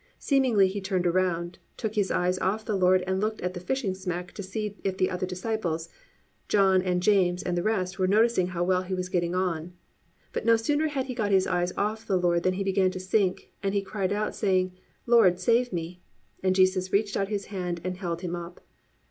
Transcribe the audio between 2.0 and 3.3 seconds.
eyes off the Lord and